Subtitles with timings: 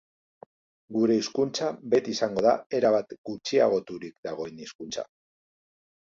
[0.95, 5.05] Gure hizkuntza beti izango da erabat gutxiagoturik dagoen hizkuntza.